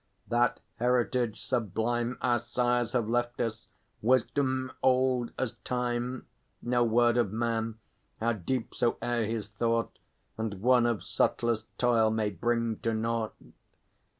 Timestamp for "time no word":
5.63-7.17